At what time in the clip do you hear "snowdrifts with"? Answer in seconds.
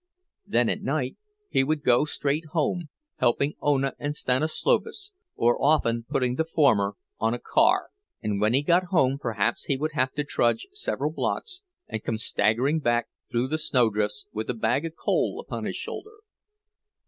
13.59-14.49